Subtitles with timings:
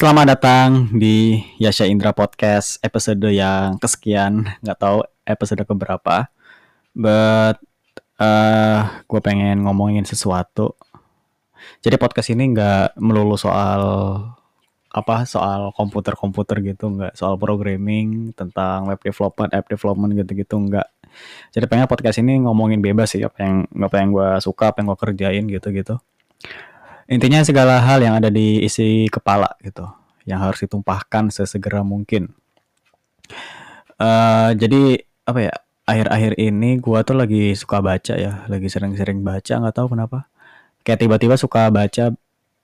[0.00, 6.24] Selamat datang di Yasha Indra Podcast episode yang kesekian, nggak tahu episode keberapa.
[6.96, 7.60] But
[8.16, 10.72] uh, gue pengen ngomongin sesuatu.
[11.84, 13.84] Jadi podcast ini nggak melulu soal
[14.88, 20.88] apa soal komputer-komputer gitu, nggak soal programming tentang web development, app development gitu-gitu nggak.
[21.52, 24.96] Jadi pengen podcast ini ngomongin bebas sih apa yang apa yang gue suka, apa yang
[24.96, 26.00] gue kerjain gitu-gitu
[27.10, 29.82] intinya segala hal yang ada di isi kepala gitu
[30.30, 32.30] yang harus ditumpahkan sesegera mungkin.
[33.98, 39.58] Uh, jadi apa ya akhir-akhir ini gua tuh lagi suka baca ya lagi sering-sering baca
[39.58, 40.30] nggak tahu kenapa.
[40.86, 42.14] Kayak tiba-tiba suka baca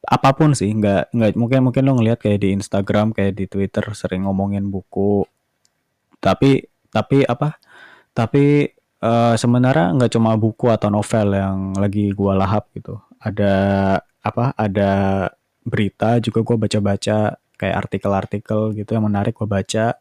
[0.07, 3.85] apa pun sih nggak nggak mungkin mungkin lo ngelihat kayak di Instagram kayak di Twitter
[3.99, 5.27] sering ngomongin buku.
[6.23, 6.63] Tapi
[6.95, 7.59] tapi apa
[8.15, 8.71] tapi
[9.03, 12.97] uh, sebenarnya nggak cuma buku atau novel yang lagi gua lahap gitu.
[13.21, 13.53] Ada
[14.27, 14.93] apa ada
[15.67, 19.99] berita juga gue baca-baca kayak artikel-artikel gitu yang menarik gue baca.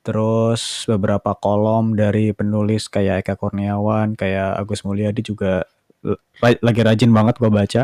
[0.00, 5.68] Terus beberapa kolom dari penulis kayak Eka Kurniawan kayak Agus Mulyadi juga
[6.40, 7.82] lagi rajin banget gue baca.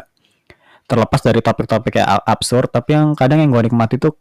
[0.87, 4.15] Terlepas dari topik-topik kayak absurd tapi yang kadang yang gue nikmati tuh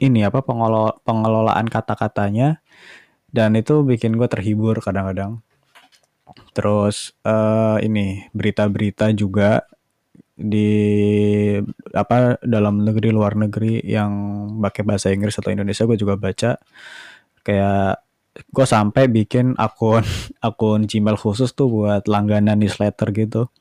[0.00, 2.60] ini apa pengelola, pengelolaan kata-katanya.
[3.30, 5.38] Dan itu bikin gue terhibur kadang-kadang.
[6.50, 9.62] Terus uh, ini berita-berita juga
[10.40, 10.70] di
[11.92, 14.12] apa dalam negeri luar negeri yang
[14.64, 16.56] pakai bahasa Inggris atau Indonesia gue juga baca.
[17.44, 18.00] Kayak
[18.48, 20.02] gue sampai bikin akun
[20.48, 23.52] akun Gmail khusus tuh buat langganan newsletter gitu.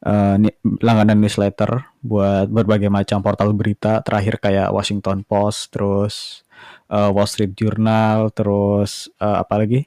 [0.00, 0.40] Uh,
[0.80, 4.00] langganan newsletter buat berbagai macam portal berita.
[4.06, 6.14] Terakhir kayak Washington Post terus
[6.88, 9.84] uh, Wall Street Journal terus uh, apa lagi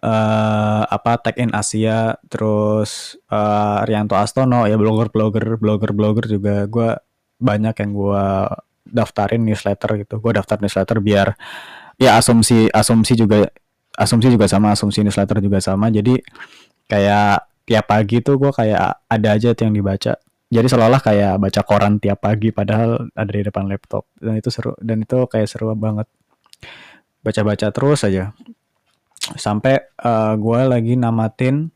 [0.00, 6.64] uh, apa Tech in Asia terus uh, Rianto Astono ya blogger-blogger blogger-blogger juga.
[6.66, 6.96] Gue
[7.40, 8.24] banyak yang gue
[8.88, 10.20] daftarin newsletter gitu.
[10.20, 11.36] Gue daftar newsletter biar
[12.00, 13.48] ya asumsi asumsi juga
[13.96, 15.92] asumsi juga sama asumsi newsletter juga sama.
[15.92, 16.20] Jadi
[16.88, 20.16] kayak tiap pagi tuh gue kayak ada aja tuh yang dibaca.
[20.50, 24.10] Jadi seolah-olah kayak baca koran tiap pagi padahal ada di depan laptop.
[24.18, 26.10] Dan itu seru dan itu kayak seru banget.
[27.20, 28.32] Baca-baca terus aja
[29.36, 31.70] sampai uh, eh, gue lagi namatin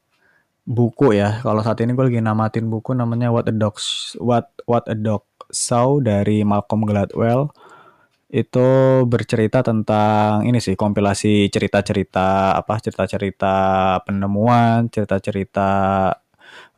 [0.65, 3.77] buku ya kalau saat ini gue lagi namatin buku namanya What a Dog
[4.17, 7.53] What What a Dog Saw dari Malcolm Gladwell
[8.35, 8.69] itu
[9.07, 13.55] bercerita tentang ini sih kompilasi cerita-cerita apa cerita-cerita
[14.03, 15.71] penemuan cerita-cerita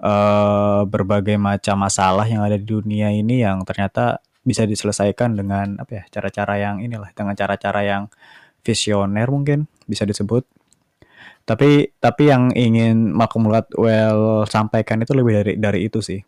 [0.04, 6.02] uh, berbagai macam masalah yang ada di dunia ini yang ternyata bisa diselesaikan dengan apa
[6.02, 8.02] ya cara-cara yang inilah dengan cara-cara yang
[8.66, 10.42] visioner mungkin bisa disebut.
[11.46, 16.18] Tapi tapi yang ingin Malcolm Gladwell sampaikan itu lebih dari dari itu sih.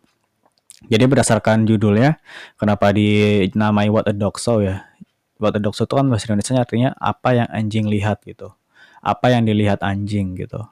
[0.87, 2.23] Jadi berdasarkan judulnya,
[2.55, 4.87] kenapa dinamai What a Dog Saw ya?
[5.35, 8.55] What a Dog Saw itu kan bahasa Indonesia artinya apa yang anjing lihat gitu.
[9.03, 10.63] Apa yang dilihat anjing gitu.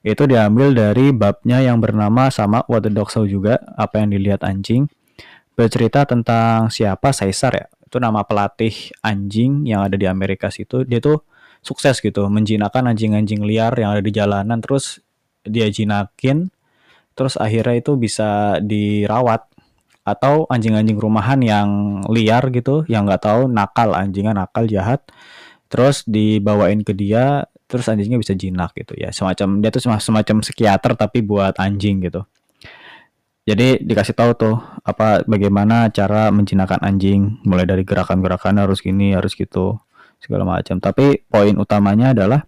[0.00, 4.40] Itu diambil dari babnya yang bernama sama What a Dog Saw juga, apa yang dilihat
[4.48, 4.88] anjing.
[5.52, 11.02] Bercerita tentang siapa Caesar ya itu nama pelatih anjing yang ada di Amerika situ dia
[11.02, 11.26] tuh
[11.60, 12.26] sukses gitu.
[12.26, 15.00] Menjinakkan anjing-anjing liar yang ada di jalanan terus
[15.44, 16.52] dia jinakin
[17.16, 19.46] terus akhirnya itu bisa dirawat.
[20.00, 21.68] Atau anjing-anjing rumahan yang
[22.08, 25.04] liar gitu yang nggak tahu nakal anjingnya nakal jahat
[25.70, 28.96] terus dibawain ke dia terus anjingnya bisa jinak gitu.
[28.98, 32.26] Ya semacam dia tuh semacam psikiater tapi buat anjing gitu.
[33.48, 39.32] Jadi dikasih tahu tuh apa bagaimana cara menjinakkan anjing, mulai dari gerakan-gerakan harus gini, harus
[39.34, 39.80] gitu,
[40.20, 40.78] segala macam.
[40.78, 42.44] Tapi poin utamanya adalah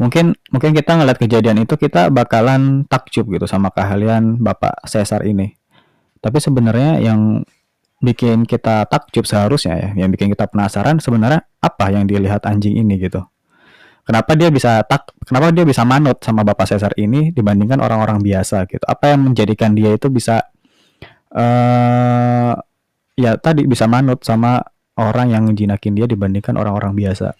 [0.00, 5.52] mungkin mungkin kita ngeliat kejadian itu kita bakalan takjub gitu sama keahlian Bapak Cesar ini.
[6.20, 7.44] Tapi sebenarnya yang
[8.00, 12.96] bikin kita takjub seharusnya ya, yang bikin kita penasaran sebenarnya apa yang dilihat anjing ini
[12.96, 13.20] gitu
[14.08, 18.64] kenapa dia bisa tak kenapa dia bisa manut sama Bapak Caesar ini dibandingkan orang-orang biasa
[18.66, 20.48] gitu apa yang menjadikan dia itu bisa
[21.36, 22.56] uh,
[23.20, 24.64] ya tadi bisa manut sama
[25.00, 27.32] orang yang jinakin dia dibandingkan orang-orang biasa.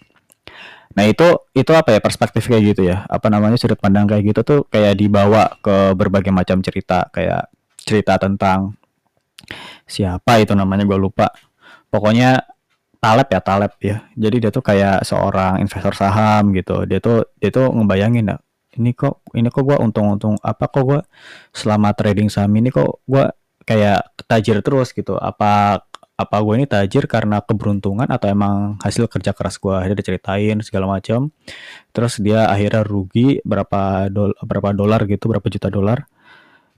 [0.97, 3.05] Nah itu itu apa ya perspektif kayak gitu ya?
[3.07, 7.07] Apa namanya sudut pandang kayak gitu tuh kayak dibawa ke berbagai macam cerita.
[7.13, 7.47] Kayak
[7.77, 8.75] cerita tentang
[9.87, 11.31] siapa itu namanya gue lupa.
[11.87, 12.43] Pokoknya
[13.01, 13.97] Taleb ya Taleb ya.
[14.17, 16.83] Jadi dia tuh kayak seorang investor saham gitu.
[16.89, 18.37] Dia tuh dia tuh ngebayangin ya
[18.79, 21.01] ini kok ini kok gue untung-untung apa kok gue
[21.51, 23.25] selama trading saham ini kok gue
[23.67, 25.19] kayak tajir terus gitu?
[25.19, 25.83] Apa
[26.23, 30.85] apa gue ini tajir karena keberuntungan atau emang hasil kerja keras gue dia diceritain segala
[30.85, 31.33] macam
[31.91, 36.07] terus dia akhirnya rugi berapa dol berapa dolar gitu berapa juta dolar.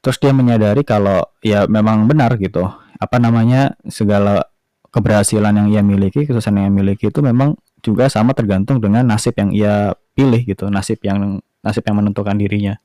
[0.04, 2.68] Terus dia menyadari kalau ya memang benar gitu.
[3.00, 4.52] Apa namanya segala
[4.92, 9.36] keberhasilan yang ia miliki, kesuksesan yang ia miliki itu memang juga sama tergantung dengan nasib
[9.40, 12.76] yang ia pilih gitu, nasib yang nasib yang menentukan dirinya.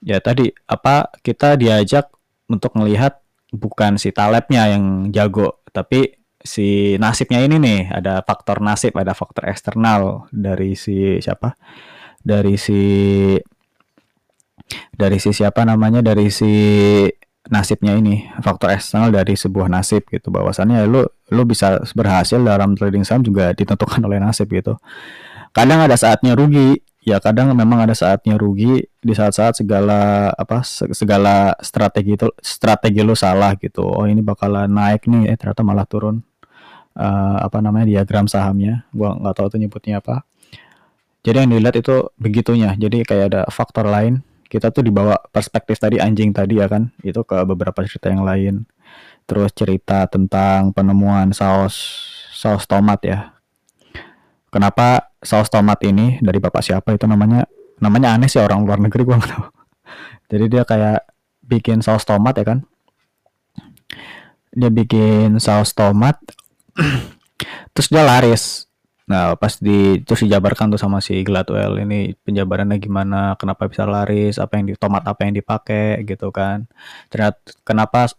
[0.00, 2.08] Ya tadi apa kita diajak
[2.48, 3.20] untuk melihat
[3.52, 9.50] bukan si talebnya yang jago, tapi si nasibnya ini nih ada faktor nasib, ada faktor
[9.50, 11.56] eksternal dari si siapa?
[12.22, 12.80] Dari si
[14.92, 16.04] dari si siapa namanya?
[16.04, 16.52] Dari si
[17.48, 20.28] nasibnya ini faktor eksternal dari sebuah nasib gitu.
[20.28, 24.76] Bahwasannya lu lu bisa berhasil dalam trading saham juga ditentukan oleh nasib gitu.
[25.56, 26.76] Kadang ada saatnya rugi
[27.08, 28.84] ya kadang memang ada saatnya rugi.
[29.00, 30.60] Di saat-saat segala apa
[30.92, 33.82] segala strategi itu strategi lu salah gitu.
[33.82, 36.20] Oh ini bakalan naik nih eh ternyata malah turun.
[36.98, 38.84] Uh, apa namanya diagram sahamnya.
[38.92, 40.28] Gua nggak tahu tuh nyebutnya apa.
[41.24, 42.76] Jadi yang dilihat itu begitunya.
[42.76, 44.20] Jadi kayak ada faktor lain.
[44.48, 46.92] Kita tuh dibawa perspektif tadi anjing tadi ya kan?
[47.04, 48.64] Itu ke beberapa cerita yang lain.
[49.28, 51.76] Terus cerita tentang penemuan saus
[52.32, 53.37] saus tomat ya
[54.48, 57.44] kenapa saus tomat ini dari bapak siapa itu namanya
[57.78, 59.44] namanya aneh sih orang luar negeri gua nggak tahu
[60.34, 61.00] jadi dia kayak
[61.44, 62.58] bikin saus tomat ya kan
[64.52, 66.18] dia bikin saus tomat
[67.74, 68.68] terus dia laris
[69.08, 74.36] Nah, pas di terus dijabarkan tuh sama si Gladwell ini penjabarannya gimana, kenapa bisa laris,
[74.36, 76.68] apa yang di tomat apa yang dipakai gitu kan.
[77.08, 78.12] Ternyata kenapa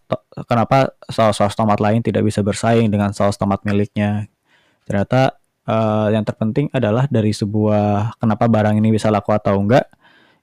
[0.50, 4.26] kenapa saus-saus tomat lain tidak bisa bersaing dengan saus tomat miliknya.
[4.82, 5.38] Ternyata
[5.70, 9.86] uh, yang terpenting adalah dari sebuah kenapa barang ini bisa laku atau enggak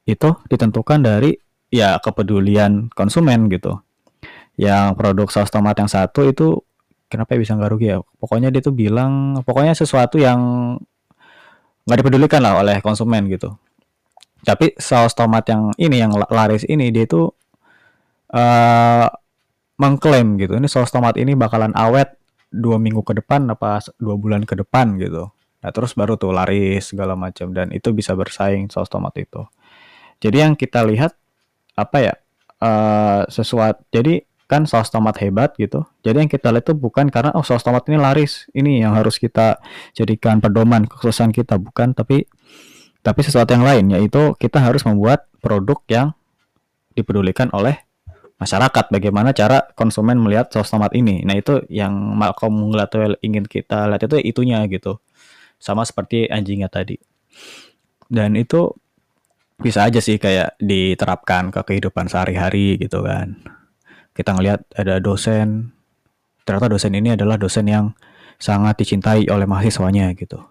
[0.08, 1.36] itu ditentukan dari
[1.68, 3.84] ya kepedulian konsumen gitu.
[4.56, 6.64] Yang produk saus tomat yang satu itu
[7.12, 10.40] kenapa ya bisa nggak rugi ya pokoknya dia tuh bilang pokoknya sesuatu yang
[11.88, 13.56] nggak dipedulikan lah oleh konsumen gitu
[14.44, 17.32] tapi saus tomat yang ini yang laris ini dia tuh
[18.36, 19.08] uh,
[19.80, 22.20] mengklaim gitu ini saus tomat ini bakalan awet
[22.52, 25.30] dua minggu ke depan apa dua bulan ke depan gitu
[25.64, 29.42] nah terus baru tuh laris segala macam dan itu bisa bersaing saus tomat itu
[30.22, 31.18] jadi yang kita lihat
[31.78, 32.14] apa ya
[32.62, 35.84] uh, sesuatu jadi kan saus tomat hebat gitu.
[36.08, 39.20] Jadi yang kita lihat itu bukan karena oh saus tomat ini laris, ini yang harus
[39.20, 39.60] kita
[39.92, 42.32] jadikan pedoman kekhususan kita bukan, tapi
[43.04, 46.08] tapi sesuatu yang lain yaitu kita harus membuat produk yang
[46.96, 47.87] dipedulikan oleh
[48.38, 48.86] masyarakat.
[48.90, 51.22] Bagaimana cara konsumen melihat saus tomat ini?
[51.26, 55.02] Nah itu yang Malcolm Gladwell ingin kita lihat itu itunya gitu.
[55.58, 56.98] Sama seperti anjingnya tadi.
[58.08, 58.72] Dan itu
[59.58, 63.42] bisa aja sih kayak diterapkan ke kehidupan sehari-hari gitu kan
[64.18, 65.78] kita ngelihat ada dosen
[66.42, 67.94] ternyata dosen ini adalah dosen yang
[68.42, 70.42] sangat dicintai oleh mahasiswanya gitu.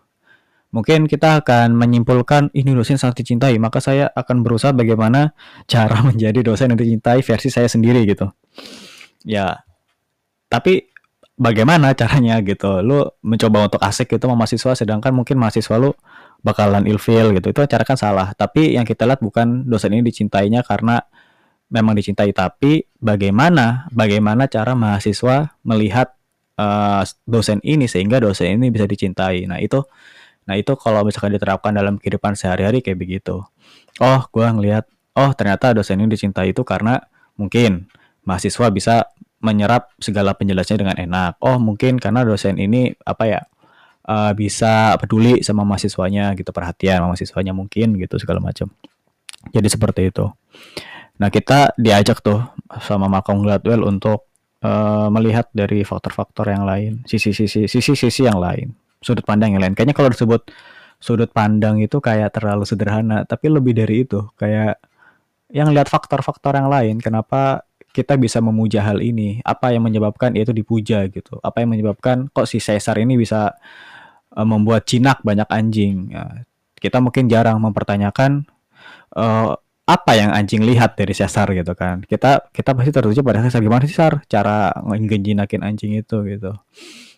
[0.77, 5.33] Mungkin kita akan menyimpulkan ini dosen sangat dicintai, maka saya akan berusaha bagaimana
[5.73, 8.29] cara menjadi dosen yang dicintai versi saya sendiri gitu.
[9.25, 9.65] Ya,
[10.53, 10.93] tapi
[11.41, 12.85] bagaimana caranya gitu?
[12.85, 15.97] Lu mencoba untuk asik gitu sama mahasiswa, sedangkan mungkin mahasiswa lu
[16.45, 17.57] bakalan ilfeel gitu.
[17.57, 18.37] Itu cara kan salah.
[18.37, 21.01] Tapi yang kita lihat bukan dosen ini dicintainya karena
[21.71, 26.15] memang dicintai tapi bagaimana bagaimana cara mahasiswa melihat
[26.59, 29.83] uh, dosen ini sehingga dosen ini bisa dicintai nah itu
[30.47, 33.43] nah itu kalau misalkan diterapkan dalam kehidupan sehari-hari kayak begitu.
[33.99, 34.87] Oh gue ngelihat
[35.19, 37.03] oh ternyata dosen ini dicintai itu karena
[37.35, 37.91] mungkin
[38.23, 39.11] mahasiswa bisa
[39.43, 41.33] menyerap segala penjelasannya dengan enak.
[41.43, 43.41] Oh mungkin karena dosen ini apa ya
[44.07, 48.71] uh, bisa peduli sama mahasiswanya gitu perhatian sama mahasiswanya mungkin gitu segala macam.
[49.51, 50.27] Jadi seperti itu.
[51.17, 52.45] Nah, kita diajak tuh
[52.83, 54.29] sama Malcolm Gladwell untuk
[54.61, 58.77] uh, melihat dari faktor-faktor yang lain, sisi-sisi sisi-sisi yang lain,
[59.07, 59.79] sudut pandang yang lain.
[59.79, 60.51] Kayaknya kalau disebut
[60.99, 64.83] sudut pandang itu kayak terlalu sederhana, tapi lebih dari itu, kayak
[65.55, 67.63] yang lihat faktor-faktor yang lain, kenapa
[67.95, 72.51] kita bisa memuja hal ini, apa yang menyebabkan itu dipuja gitu, apa yang menyebabkan kok
[72.51, 73.55] si Caesar ini bisa
[74.35, 76.11] uh, membuat jinak banyak anjing.
[76.11, 76.43] Ya,
[76.77, 78.45] kita mungkin jarang mempertanyakan
[79.15, 79.55] uh,
[79.87, 82.03] apa yang anjing lihat dari Cesar gitu kan.
[82.03, 86.59] Kita kita pasti tertuju pada Cesar gimana sih Sar cara ngejinakin anjing itu gitu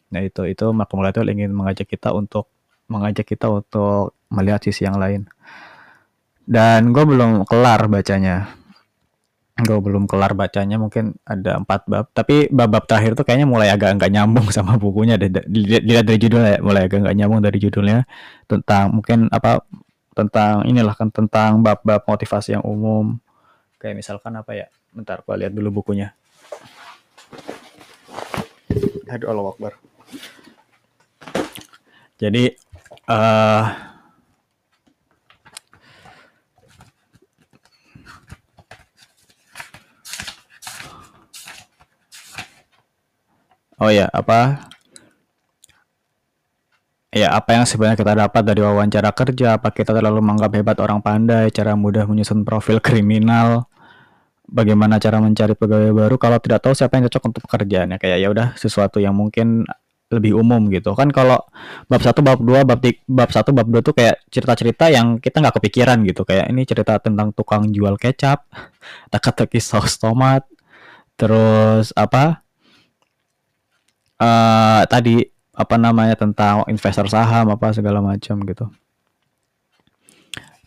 [0.08, 2.48] nah itu itu Gladwell ingin mengajak kita untuk
[2.88, 5.28] mengajak kita untuk melihat sisi yang lain.
[6.48, 8.48] Dan gue belum kelar bacanya.
[9.58, 12.08] Gue belum kelar bacanya mungkin ada empat bab.
[12.16, 16.88] Tapi bab-bab terakhir tuh kayaknya mulai agak nggak nyambung sama bukunya dilihat dari judulnya mulai
[16.88, 18.08] agak nggak nyambung dari judulnya.
[18.48, 19.60] Tentang mungkin apa
[20.16, 23.20] tentang inilah kan tentang bab-bab motivasi yang umum.
[23.76, 24.66] Kayak misalkan apa ya?
[24.88, 26.16] Bentar gua lihat dulu bukunya.
[29.08, 29.72] Aduh Allah Akbar
[32.18, 32.50] jadi
[33.06, 33.64] uh,
[43.78, 44.66] oh ya apa?
[47.08, 49.56] Ya apa yang sebenarnya kita dapat dari wawancara kerja?
[49.56, 51.48] Apa kita terlalu menganggap hebat orang pandai?
[51.54, 53.64] Cara mudah menyusun profil kriminal?
[54.48, 56.16] Bagaimana cara mencari pegawai baru?
[56.20, 57.96] Kalau tidak tahu siapa yang cocok untuk pekerjaannya?
[58.00, 59.64] Kayak ya udah sesuatu yang mungkin
[60.08, 60.96] lebih umum gitu.
[60.96, 61.36] Kan kalau
[61.86, 65.40] bab satu bab dua bab tiga, bab satu bab dua tuh kayak cerita-cerita yang kita
[65.44, 66.24] nggak kepikiran gitu.
[66.24, 68.48] Kayak ini cerita tentang tukang jual kecap
[69.12, 70.44] teka-teki saus tomat
[71.18, 72.46] terus apa
[74.22, 75.26] uh, tadi
[75.58, 78.66] apa namanya tentang investor saham apa segala macam gitu.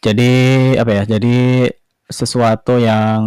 [0.01, 0.33] Jadi
[0.75, 1.69] apa ya jadi
[2.11, 3.21] sesuatu yang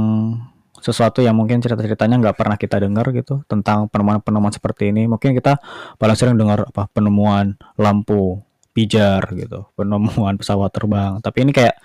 [0.85, 5.09] sesuatu yang mungkin cerita-ceritanya nggak pernah kita dengar gitu tentang penemuan-penemuan seperti ini.
[5.09, 5.57] Mungkin kita
[5.97, 8.45] paling sering dengar apa penemuan lampu
[8.77, 11.25] pijar gitu, penemuan pesawat terbang.
[11.25, 11.81] Tapi ini kayak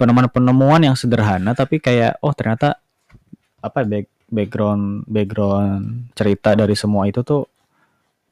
[0.00, 2.80] penemuan-penemuan yang sederhana tapi kayak oh ternyata
[3.60, 7.44] apa back, background background cerita dari semua itu tuh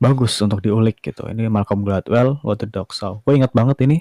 [0.00, 1.28] bagus untuk diulik gitu.
[1.28, 3.20] Ini Malcolm Gladwell, What the Dog Saw.
[3.20, 4.00] Gue ingat banget ini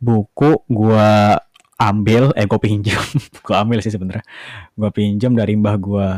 [0.00, 1.40] buku gua
[1.84, 3.02] ambil eh gue pinjam.
[3.44, 4.24] Gue ambil sih sebenarnya.
[4.72, 6.08] Gue pinjam dari mbah gue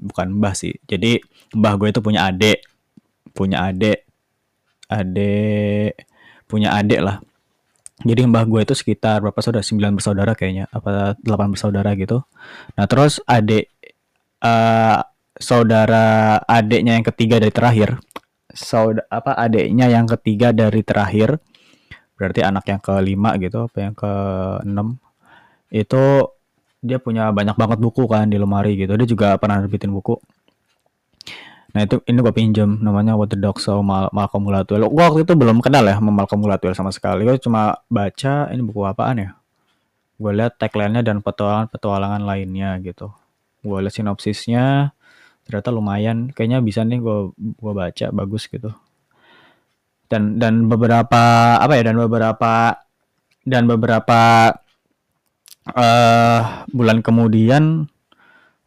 [0.00, 0.72] bukan mbah sih.
[0.88, 1.20] Jadi
[1.52, 2.64] mbah gue itu punya adik.
[3.36, 4.08] Punya adik.
[4.88, 5.92] Adik.
[6.48, 7.20] Punya adik lah.
[8.02, 9.62] Jadi mbah gue itu sekitar berapa saudara?
[9.62, 10.66] Sembilan bersaudara kayaknya.
[10.72, 12.24] Apa delapan bersaudara gitu.
[12.74, 13.68] Nah terus adik
[14.40, 14.98] uh,
[15.36, 18.00] saudara adiknya yang ketiga dari terakhir.
[18.52, 21.40] Saudara apa adiknya yang ketiga dari terakhir
[22.22, 24.12] berarti anak yang kelima gitu apa yang ke
[24.62, 24.94] enam
[25.74, 26.30] itu
[26.78, 28.94] dia punya banyak banget buku kan di lemari gitu.
[28.94, 30.22] Dia juga pernah nerbitin buku.
[31.74, 34.86] Nah itu ini gue pinjem namanya What the Dog Saw Mal Malcolm Gladwell.
[34.86, 37.26] Gue waktu itu belum kenal ya sama Malcolm Gladwell sama sekali.
[37.26, 39.30] Gue cuma baca ini buku apaan ya?
[40.20, 43.10] Gue lihat tagline-nya dan petualangan-petualangan lainnya gitu.
[43.66, 44.94] Gue lihat sinopsisnya
[45.48, 46.30] ternyata lumayan.
[46.30, 48.70] Kayaknya bisa nih gue gue baca bagus gitu
[50.12, 52.76] dan dan beberapa apa ya dan beberapa
[53.48, 54.52] dan beberapa
[55.72, 57.88] uh, bulan kemudian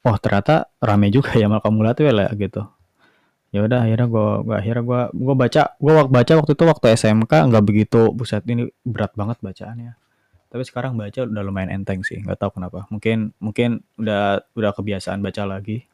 [0.02, 2.66] oh ternyata rame juga ya Malcolm Gladwell ya gitu.
[3.54, 7.32] Ya udah akhirnya gue gua akhirnya gue gue baca gue baca waktu itu waktu SMK
[7.54, 9.94] nggak begitu buset ini berat banget bacaannya.
[10.50, 12.90] Tapi sekarang baca udah lumayan enteng sih nggak tahu kenapa.
[12.92, 15.88] Mungkin mungkin udah udah kebiasaan baca lagi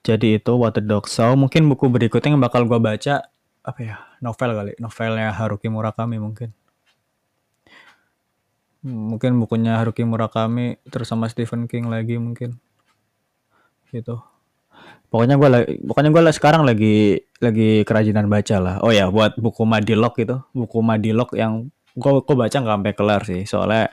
[0.00, 1.36] jadi itu the Dog Saw.
[1.36, 3.28] Mungkin buku berikutnya yang bakal gue baca
[3.60, 4.72] apa ya novel kali.
[4.80, 6.56] Novelnya Haruki Murakami mungkin.
[8.80, 12.56] Mungkin bukunya Haruki Murakami terus sama Stephen King lagi mungkin.
[13.92, 14.16] Gitu.
[15.12, 18.76] Pokoknya gue lagi pokoknya gue sekarang lagi lagi kerajinan baca lah.
[18.80, 20.40] Oh ya buat buku Madilog itu.
[20.56, 23.42] Buku Madilog yang gue gue baca nggak sampai kelar sih.
[23.44, 23.92] Soalnya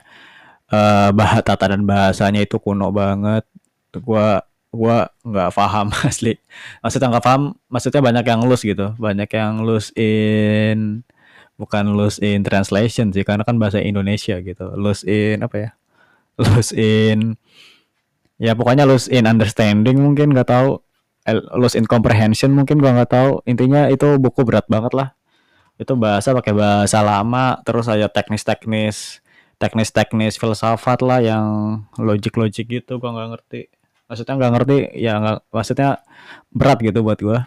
[0.72, 3.44] uh, bah tata dan bahasanya itu kuno banget.
[3.92, 4.40] Gue
[4.72, 6.36] gua nggak paham asli.
[6.84, 8.94] Maksudnya nggak paham maksudnya banyak yang lus gitu.
[8.96, 11.02] Banyak yang lus in
[11.58, 14.66] bukan lus in translation sih karena kan bahasa Indonesia gitu.
[14.76, 15.70] Lus in apa ya?
[16.38, 17.34] Lus in
[18.38, 20.78] ya pokoknya lus in understanding mungkin nggak tahu.
[21.58, 23.30] Lus in comprehension mungkin gua nggak tahu.
[23.50, 25.08] Intinya itu buku berat banget lah.
[25.78, 29.22] Itu bahasa pakai bahasa lama terus aja teknis-teknis
[29.58, 31.46] teknis-teknis filsafat lah yang
[31.98, 33.62] logik-logik gitu gua nggak ngerti
[34.08, 35.90] maksudnya nggak ngerti ya nggak maksudnya
[36.50, 37.38] berat gitu buat gue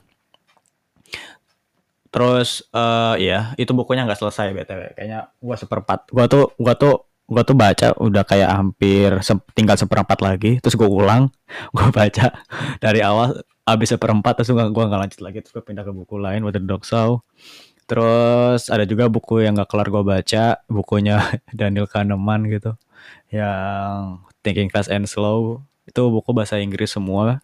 [2.12, 6.96] terus uh, ya itu bukunya nggak selesai btw kayaknya gue seperempat gue tuh gue tuh
[7.32, 11.32] gue tuh baca udah kayak hampir se tinggal seperempat lagi terus gue ulang
[11.76, 12.36] gue baca
[12.84, 16.44] dari awal habis seperempat terus gue nggak lanjut lagi terus gue pindah ke buku lain
[16.44, 17.24] Water Dog Show.
[17.90, 21.20] Terus ada juga buku yang gak kelar gue baca bukunya
[21.60, 22.80] Daniel Kahneman gitu
[23.28, 27.42] yang Thinking Fast and Slow itu buku bahasa Inggris semua.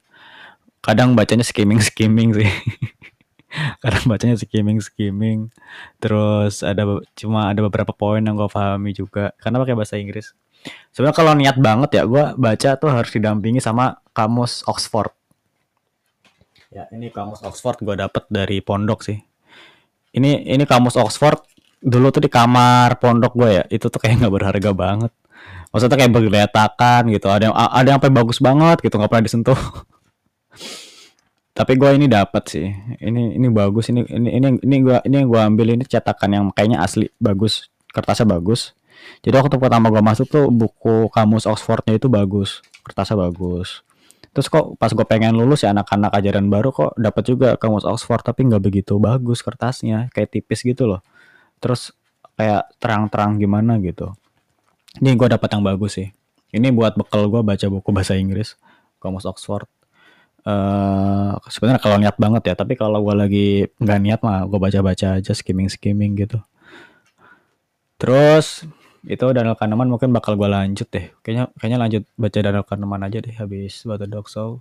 [0.86, 2.50] Kadang bacanya skimming skimming sih.
[3.84, 5.50] Kadang bacanya skimming skimming.
[5.98, 9.34] Terus ada cuma ada beberapa poin yang gue pahami juga.
[9.42, 10.32] Karena pakai bahasa Inggris.
[10.92, 15.14] Sebenarnya kalau niat banget ya gue baca tuh harus didampingi sama kamus Oxford.
[16.74, 19.18] Ya ini kamus Oxford gue dapet dari pondok sih.
[20.14, 21.42] Ini ini kamus Oxford
[21.78, 23.64] dulu tuh di kamar pondok gue ya.
[23.70, 25.12] Itu tuh kayak nggak berharga banget
[25.72, 27.28] maksudnya kayak bergeletakan gitu.
[27.28, 29.60] Ada yang ada yang bagus banget gitu nggak pernah disentuh.
[31.58, 32.68] Tapi gue ini dapat sih.
[33.02, 33.90] Ini ini bagus.
[33.90, 37.68] Ini ini ini ini gue ini gue ambil ini cetakan yang kayaknya asli bagus.
[37.90, 38.78] Kertasnya bagus.
[39.26, 42.62] Jadi waktu pertama gue masuk tuh buku kamus Oxfordnya itu bagus.
[42.86, 43.82] Kertasnya bagus.
[44.38, 48.22] Terus kok pas gue pengen lulus ya anak-anak ajaran baru kok dapat juga kamus Oxford
[48.22, 50.14] tapi nggak begitu bagus kertasnya.
[50.14, 51.02] Kayak tipis gitu loh.
[51.58, 51.90] Terus
[52.38, 54.14] kayak terang-terang gimana gitu
[55.02, 56.10] ini gue dapat yang bagus sih.
[56.54, 58.56] Ini buat bekal gue baca buku bahasa Inggris,
[59.04, 59.68] Kamus Oxford.
[60.48, 63.48] Uh, sebenarnya kalau niat banget ya tapi kalau gue lagi
[63.84, 66.40] nggak niat mah gue baca-baca aja skimming skimming gitu
[68.00, 68.64] terus
[69.04, 73.20] itu Daniel Kahneman mungkin bakal gue lanjut deh kayaknya kayaknya lanjut baca Daniel Kahneman aja
[73.20, 74.56] deh habis the Dog Saw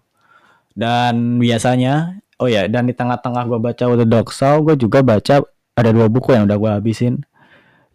[0.75, 5.47] dan biasanya oh ya dan di tengah-tengah gue baca the Dog Saw gue juga baca
[5.79, 7.23] ada dua buku yang udah gue habisin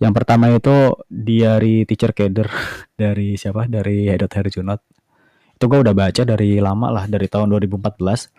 [0.01, 2.49] yang pertama itu Diary Teacher Keder.
[3.01, 3.69] Dari siapa?
[3.69, 4.81] Dari Hedot Herjunot
[5.61, 8.33] itu gue udah baca dari lama lah dari tahun 2014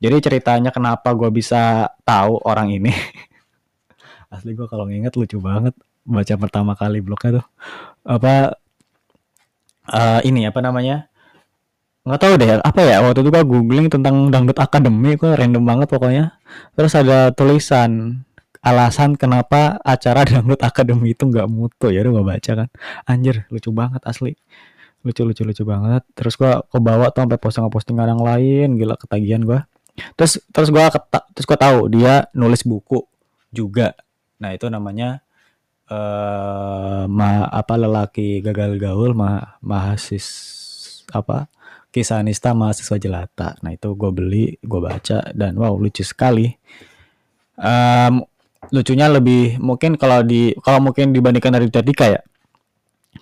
[0.00, 2.88] jadi ceritanya kenapa gue bisa tahu orang ini?
[4.32, 5.76] Asli gue kalau nginget lucu banget
[6.08, 7.46] baca pertama kali blognya tuh.
[8.08, 8.56] Apa
[9.92, 11.12] uh, ini apa namanya?
[12.08, 13.04] Nggak tahu deh apa ya?
[13.04, 16.32] Waktu itu gue googling tentang dangdut akademi gue random banget pokoknya.
[16.72, 18.24] Terus ada tulisan
[18.60, 21.92] alasan kenapa acara dangdut akademi itu nggak mutu.
[21.92, 22.68] Ya udah gue baca kan.
[23.08, 24.36] Anjir lucu banget asli.
[25.04, 26.04] Lucu lucu lucu banget.
[26.12, 28.76] Terus gue bawa tuh sampai posting postingan yang lain.
[28.76, 29.60] Gila ketagihan gue
[30.16, 30.84] terus terus gue
[31.34, 33.04] terus gue tahu dia nulis buku
[33.50, 33.92] juga.
[34.40, 35.20] Nah itu namanya
[35.90, 40.26] uh, ma apa lelaki gagal gaul ma mahasis
[41.10, 41.50] apa
[41.90, 43.48] kisah nista mahasiswa jelata.
[43.60, 46.48] Nah itu gue beli gue baca dan wow lucu sekali.
[47.60, 48.24] Um,
[48.70, 52.20] lucunya lebih mungkin kalau di kalau mungkin dibandingkan dari Dika ya.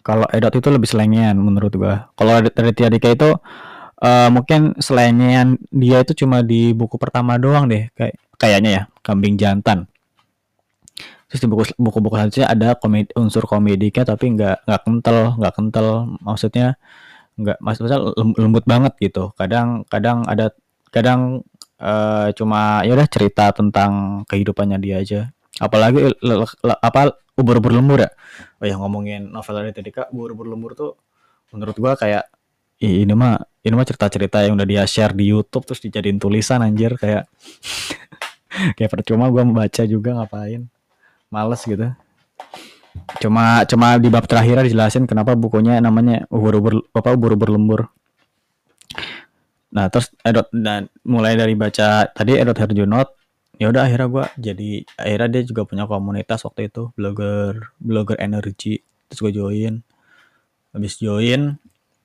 [0.05, 3.31] Kalau Edot itu lebih selengean menurut gue kalau dari Dika itu
[4.05, 9.35] uh, mungkin selengean dia itu cuma di buku pertama doang deh kayak kayaknya ya kambing
[9.41, 9.89] jantan.
[11.29, 15.87] Terus di buku buku-buku selanjutnya ada komedi, unsur komediknya tapi nggak nggak kental nggak kental.
[16.25, 16.67] Maksudnya
[17.37, 19.33] nggak maksudnya lembut banget gitu.
[19.37, 20.53] Kadang kadang ada
[20.89, 21.45] kadang
[21.83, 25.21] uh, cuma ya udah cerita tentang kehidupannya dia aja
[25.59, 26.15] apalagi
[26.83, 28.11] apa ubur-ubur lembur ya?
[28.59, 30.99] Oh ya ngomongin novel dari tadi kak ubur-ubur lembur tuh
[31.55, 32.27] menurut gua kayak
[32.83, 36.95] ini mah ini mah cerita-cerita yang udah dia share di YouTube terus dijadiin tulisan anjir
[36.95, 37.27] kayak
[38.79, 40.67] kayak percuma gua membaca juga ngapain?
[41.29, 41.87] Males gitu.
[43.23, 47.81] Cuma cuma di bab terakhir dijelasin kenapa bukunya namanya ubur-ubur apa ubur-ubur lembur.
[49.69, 53.09] Nah terus Edot dan mulai dari baca tadi Edot Herjunot
[53.59, 58.79] ya udah akhirnya gue jadi akhirnya dia juga punya komunitas waktu itu blogger blogger energi
[59.11, 59.83] terus gue join.
[60.71, 61.59] Habis join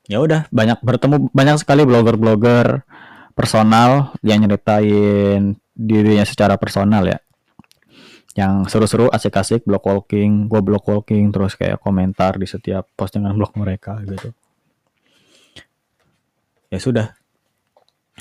[0.09, 2.83] ya udah banyak bertemu banyak sekali blogger-blogger
[3.37, 7.21] personal yang nyeritain dirinya secara personal ya.
[8.33, 10.49] Yang seru-seru asik-asik blog walking.
[10.49, 14.33] Gue blog walking terus kayak komentar di setiap postingan blog mereka gitu.
[16.73, 17.13] Ya sudah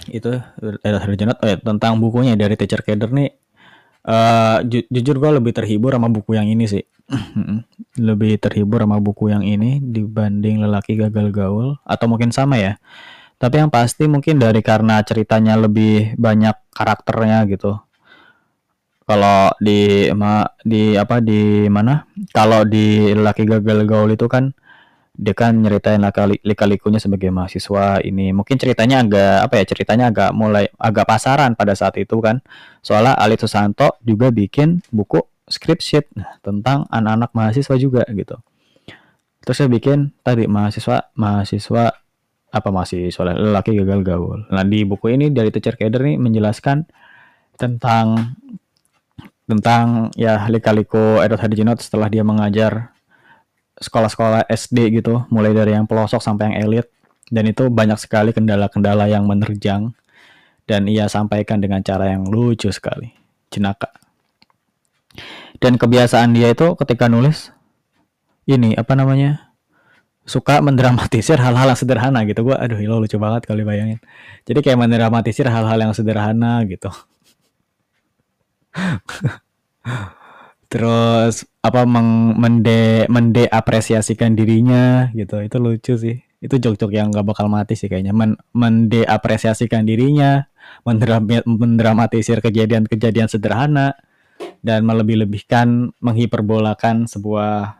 [0.08, 0.40] itu
[0.82, 3.30] ada Harjanat oh ya tentang bukunya dari Teacher Keder nih
[4.06, 6.84] uh, ju jujur gue lebih terhibur sama buku yang ini sih.
[7.92, 12.80] Lebih terhibur sama buku yang ini dibanding lelaki gagal gaul atau mungkin sama ya.
[13.36, 17.74] Tapi yang pasti mungkin dari karena ceritanya lebih banyak karakternya gitu.
[19.02, 22.06] Kalau di ma, di apa di mana?
[22.30, 24.54] Kalau di laki gagal gaul itu kan
[25.22, 26.02] dia kan nyeritain
[26.42, 28.34] lika-likunya sebagai mahasiswa ini.
[28.34, 32.42] Mungkin ceritanya agak apa ya ceritanya agak mulai agak pasaran pada saat itu kan.
[32.82, 36.10] Soalnya Ali Susanto juga bikin buku script sheet
[36.42, 38.34] tentang anak-anak mahasiswa juga gitu.
[39.46, 41.84] Terus saya bikin tadi mahasiswa mahasiswa
[42.52, 44.38] apa mahasiswa lelaki gagal gaul.
[44.50, 46.82] Nah di buku ini dari Teacher Keder nih menjelaskan
[47.54, 48.34] tentang
[49.46, 52.94] tentang ya lika-liku Edward Hadijinot setelah dia mengajar
[53.82, 56.86] sekolah-sekolah SD gitu, mulai dari yang pelosok sampai yang elit.
[57.32, 59.90] Dan itu banyak sekali kendala-kendala yang menerjang
[60.68, 63.10] dan ia sampaikan dengan cara yang lucu sekali,
[63.50, 63.90] jenaka.
[65.58, 67.50] Dan kebiasaan dia itu ketika nulis
[68.46, 69.52] ini apa namanya?
[70.22, 73.98] suka mendramatisir hal-hal yang sederhana gitu gua aduh lo lucu banget kali bayangin
[74.46, 76.86] jadi kayak mendramatisir hal-hal yang sederhana gitu
[80.72, 85.44] terus apa meng, mende mende apresiasikan dirinya gitu.
[85.44, 86.16] Itu lucu sih.
[86.40, 88.16] Itu jok-jok yang gak bakal mati sih kayaknya.
[88.16, 90.48] Men, mende apresiasikan dirinya
[90.88, 93.92] mendram, mendramatisir kejadian-kejadian sederhana
[94.64, 97.76] dan melebih-lebihkan menghiperbolakan sebuah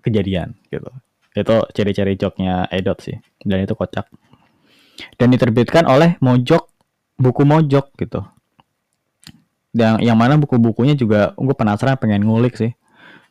[0.00, 0.88] kejadian gitu.
[1.36, 3.20] Itu ciri-ciri joknya Edot sih.
[3.44, 4.08] Dan itu kocak.
[5.20, 6.64] Dan diterbitkan oleh Mojok
[7.20, 8.24] buku Mojok gitu
[9.70, 12.74] dan yang mana buku-bukunya juga gue penasaran pengen ngulik sih.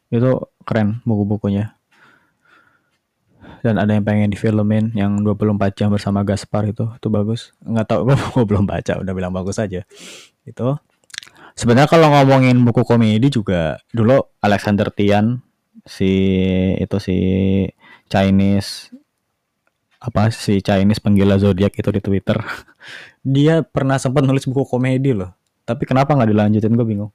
[0.07, 1.75] Itu keren buku-bukunya.
[3.59, 7.51] Dan ada yang pengen difilmin yang 24 jam bersama Gaspar itu itu bagus.
[7.59, 8.01] Nggak tahu
[8.39, 9.83] gue belum baca udah bilang bagus aja.
[10.47, 10.79] Itu.
[11.59, 15.43] Sebenarnya kalau ngomongin buku komedi juga dulu Alexander Tian
[15.83, 16.11] si
[16.79, 17.17] itu si
[18.07, 18.95] Chinese
[19.99, 22.39] apa si Chinese penggila zodiak itu di Twitter.
[23.27, 25.35] Dia pernah sempat nulis buku komedi loh
[25.69, 26.73] tapi kenapa nggak dilanjutin?
[26.73, 27.13] Gue bingung.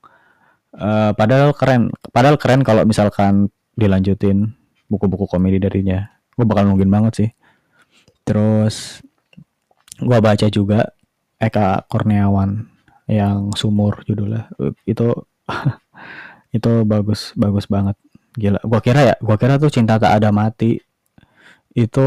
[0.70, 1.90] Uh, padahal keren.
[2.14, 4.54] Padahal keren kalau misalkan dilanjutin
[4.86, 6.06] buku-buku komedi darinya.
[6.38, 7.30] Gue bakal nungguin banget sih.
[8.22, 9.02] Terus
[9.98, 10.94] gue baca juga
[11.42, 12.70] Eka Kurniawan
[13.10, 14.48] yang sumur judulnya.
[14.88, 15.26] Itu
[16.56, 17.98] itu bagus bagus banget.
[18.34, 18.60] Gila.
[18.66, 20.82] Gua kira ya gua kira tuh cinta tak ada mati
[21.74, 22.06] itu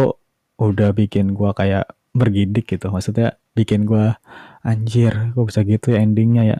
[0.57, 2.89] udah bikin gua kayak bergidik gitu.
[2.89, 4.21] Maksudnya bikin gua
[4.61, 6.57] anjir kok bisa gitu ya endingnya ya.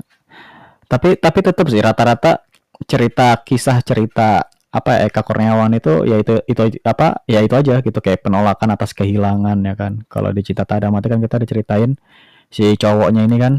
[0.89, 2.41] Tapi tapi tetap sih rata-rata
[2.89, 7.99] cerita kisah cerita apa Eka Kurniawan itu ya itu itu apa ya itu aja gitu
[8.01, 10.01] kayak penolakan atas kehilangan ya kan.
[10.09, 11.93] Kalau di Cinta Tak Ada Mati kan kita diceritain
[12.49, 13.53] si cowoknya ini kan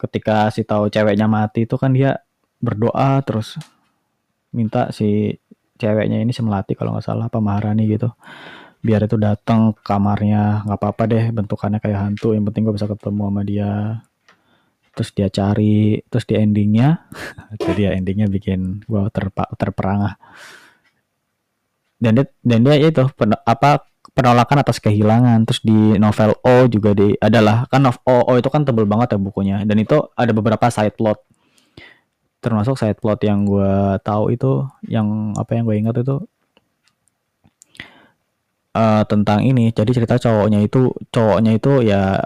[0.00, 2.24] ketika si tahu ceweknya mati itu kan dia
[2.64, 3.60] berdoa terus
[4.56, 5.36] minta si
[5.76, 8.08] ceweknya ini si melati kalau nggak salah apa Maharani gitu
[8.80, 13.22] biar itu datang kamarnya nggak apa-apa deh bentukannya kayak hantu yang penting gue bisa ketemu
[13.28, 13.72] sama dia.
[14.90, 17.06] Terus dia cari terus di endingnya
[17.64, 20.16] jadi ya endingnya bikin gue terpa, terperangah.
[22.00, 23.84] Dan dia dan dia itu pen, apa
[24.16, 25.44] penolakan atas kehilangan.
[25.44, 29.18] Terus di novel O juga di adalah kan O, O itu kan tebel banget ya
[29.20, 29.56] bukunya.
[29.68, 31.20] Dan itu ada beberapa side plot.
[32.40, 36.24] Termasuk side plot yang gue tahu itu yang apa yang gue ingat itu
[38.74, 39.70] uh, tentang ini.
[39.74, 42.20] Jadi cerita cowoknya itu cowoknya itu ya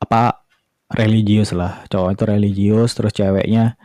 [0.00, 0.46] apa
[0.92, 1.84] religius lah.
[1.88, 3.76] Cowok itu religius terus ceweknya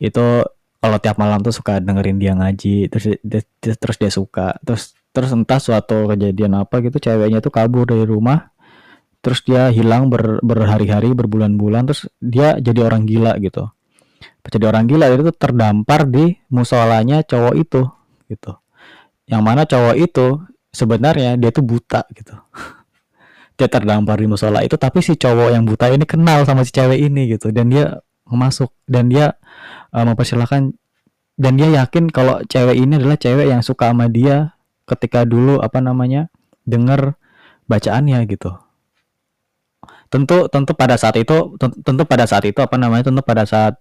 [0.00, 0.44] itu
[0.80, 3.42] kalau tiap malam tuh suka dengerin dia ngaji terus dia,
[3.76, 4.56] terus dia suka.
[4.64, 8.54] Terus terus entah suatu kejadian apa gitu ceweknya tuh kabur dari rumah
[9.20, 13.68] terus dia hilang ber, berhari-hari berbulan-bulan terus dia jadi orang gila gitu.
[14.50, 17.84] Jadi orang gila itu terdampar di musolanya cowok itu
[18.32, 18.56] gitu.
[19.28, 20.26] Yang mana cowok itu
[20.70, 22.34] sebenarnya dia tuh buta gitu.
[23.60, 26.96] Dia terdampar di musola itu tapi si cowok yang buta ini kenal sama si cewek
[26.96, 27.52] ini gitu.
[27.52, 29.36] Dan dia masuk dan dia
[29.92, 30.72] uh, mempersilahkan
[31.36, 34.56] dan dia yakin kalau cewek ini adalah cewek yang suka sama dia
[34.88, 36.32] ketika dulu apa namanya
[36.64, 37.20] dengar
[37.68, 38.56] bacaannya gitu.
[40.08, 43.76] Tentu tentu pada saat itu tentu pada saat itu apa namanya tentu pada saat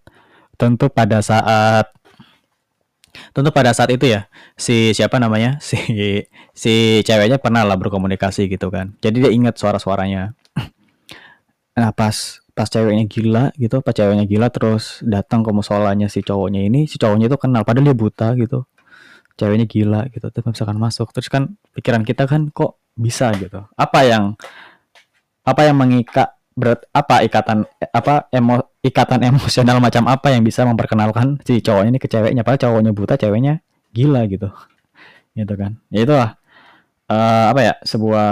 [0.60, 1.88] tentu pada saat
[3.32, 5.78] tentu pada saat itu ya si siapa namanya si
[6.54, 8.96] si ceweknya pernah lah berkomunikasi gitu kan.
[9.00, 10.34] Jadi dia ingat suara-suaranya.
[11.80, 16.68] Nah pas pas ceweknya gila gitu pas ceweknya gila terus datang ke musolanya si cowoknya
[16.68, 18.68] ini si cowoknya itu kenal padahal dia buta gitu.
[19.40, 23.32] Ceweknya gila gitu terus misalkan masuk terus kan pikiran kita kan kok bisa?
[23.40, 23.64] gitu.
[23.80, 24.36] Apa yang
[25.48, 27.64] apa yang mengikat berat apa ikatan
[27.96, 32.44] apa emo ikatan emosional macam apa yang bisa memperkenalkan si cowoknya ini ke ceweknya?
[32.44, 33.64] Padahal cowoknya buta ceweknya
[33.96, 34.52] gila gitu.
[35.40, 35.80] Gitu kan.
[35.88, 36.30] Ya itulah
[37.08, 38.28] uh, apa ya sebuah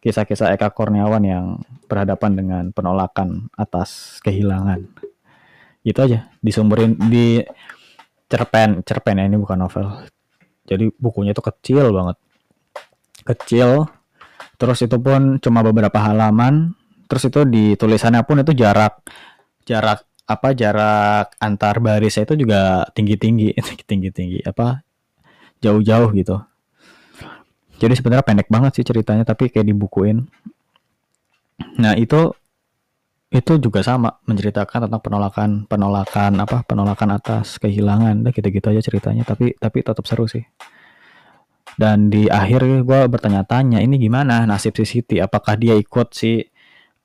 [0.00, 1.46] kisah-kisah Eka Kurniawan yang
[1.90, 4.86] berhadapan dengan penolakan atas kehilangan.
[5.82, 7.42] Itu aja disumberin di
[8.26, 9.86] cerpen cerpen ya ini bukan novel.
[10.66, 12.16] Jadi bukunya itu kecil banget.
[13.26, 13.86] Kecil
[14.56, 16.72] terus itu pun cuma beberapa halaman
[17.06, 19.02] terus itu di tulisannya pun itu jarak
[19.66, 23.48] jarak apa jarak antar barisnya itu juga tinggi tinggi
[23.86, 24.82] tinggi tinggi apa
[25.62, 26.36] jauh jauh gitu.
[27.76, 30.24] Jadi sebenarnya pendek banget sih ceritanya tapi kayak dibukuin.
[31.80, 32.32] Nah itu
[33.26, 39.26] itu juga sama menceritakan tentang penolakan penolakan apa penolakan atas kehilangan dah gitu-gitu aja ceritanya
[39.26, 40.46] tapi tapi tetap seru sih.
[41.76, 45.20] Dan di akhir gue bertanya-tanya ini gimana nasib si Siti?
[45.20, 46.40] Apakah dia ikut si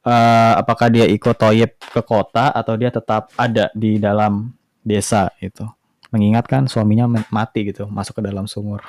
[0.05, 5.65] uh, apakah dia ikut toyib ke kota atau dia tetap ada di dalam desa itu
[6.11, 8.83] mengingatkan suaminya mati gitu masuk ke dalam sumur.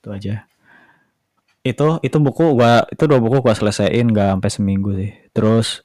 [0.00, 0.48] Itu aja.
[1.62, 5.12] Itu itu buku gua itu dua buku gua selesaiin gak sampai seminggu sih.
[5.30, 5.84] Terus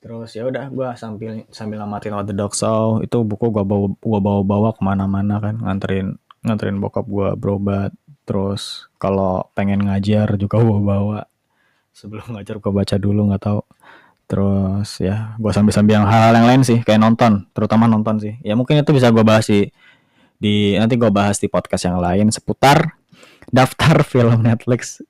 [0.00, 3.04] terus ya udah gua sambil sambil namatin What the Dog Saw.
[3.04, 7.92] Itu buku gua bawa gua bawa bawa ke mana-mana kan nganterin nganterin bokap gua berobat.
[8.24, 11.20] Terus kalau pengen ngajar juga gua bawa
[11.96, 13.60] sebelum ngajar gue baca dulu nggak tahu.
[14.26, 18.36] Terus ya gue sambil sambil yang hal-hal yang lain sih kayak nonton terutama nonton sih.
[18.44, 19.72] Ya mungkin itu bisa gue bahas sih
[20.36, 23.00] di nanti gue bahas di podcast yang lain seputar
[23.48, 25.00] daftar film Netflix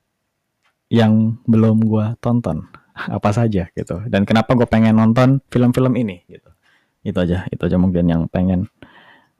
[0.87, 2.63] yang belum gue tonton.
[2.97, 4.01] Apa saja gitu.
[4.07, 6.49] Dan kenapa gue pengen nonton film-film ini gitu.
[7.03, 8.69] Itu aja itu aja mungkin yang pengen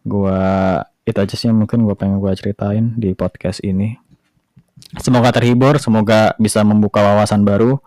[0.04, 0.40] gue
[1.08, 3.96] itu aja sih mungkin gue pengen gue ceritain di podcast ini
[5.02, 7.78] Semoga terhibur, semoga bisa membuka wawasan baru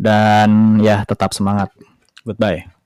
[0.00, 1.70] dan ya tetap semangat.
[2.26, 2.81] Goodbye.